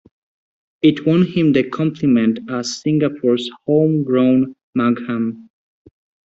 It 0.81 1.05
won 1.05 1.27
him 1.27 1.53
the 1.53 1.63
compliment 1.69 2.39
as 2.49 2.77
Singapore's 2.81 3.47
"home-grown 3.67 4.55
Maugham". 4.73 5.51